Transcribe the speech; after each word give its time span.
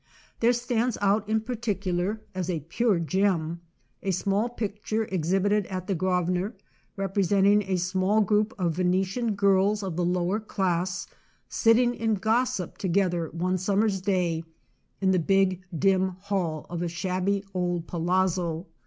There 0.39 0.51
stands 0.51 0.97
out 0.99 1.29
in 1.29 1.41
particular, 1.41 2.21
as 2.33 2.49
a 2.49 2.61
pure 2.61 2.97
gem, 2.97 3.61
a 4.01 4.09
small 4.09 4.49
picture 4.49 5.03
exhibited 5.05 5.67
at 5.67 5.85
the 5.85 5.93
Grosvenor, 5.93 6.55
repre 6.97 7.23
senting 7.23 7.63
a 7.69 7.75
small 7.77 8.21
group 8.21 8.51
of 8.57 8.77
Venetian 8.77 9.35
girls 9.35 9.83
of 9.83 9.95
the 9.97 10.03
lower 10.03 10.39
class, 10.39 11.05
sitting 11.49 11.93
in 11.93 12.15
gossip 12.15 12.79
to 12.79 12.87
gether 12.87 13.29
one 13.29 13.59
summer's 13.59 14.01
day 14.01 14.43
in 15.01 15.11
the 15.11 15.19
big, 15.19 15.61
dim 15.77 16.07
hall 16.17 16.65
of 16.67 16.81
a 16.81 16.87
shabby 16.87 17.43
old 17.53 17.85
palazzo. 17.87 18.65